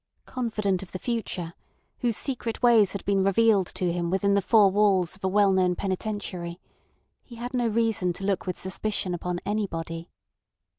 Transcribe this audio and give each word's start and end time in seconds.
Confident 0.25 0.81
of 0.81 0.93
the 0.93 0.97
future, 0.97 1.53
whose 1.99 2.17
secret 2.17 2.63
ways 2.63 2.93
had 2.93 3.05
been 3.05 3.21
revealed 3.21 3.67
to 3.67 3.93
him 3.93 4.09
within 4.09 4.33
the 4.33 4.41
four 4.41 4.71
walls 4.71 5.15
of 5.15 5.23
a 5.23 5.27
well 5.27 5.51
known 5.51 5.75
penitentiary, 5.75 6.59
he 7.23 7.35
had 7.35 7.53
no 7.53 7.67
reason 7.67 8.11
to 8.13 8.23
look 8.23 8.47
with 8.47 8.57
suspicion 8.57 9.13
upon 9.13 9.39
anybody. 9.45 10.09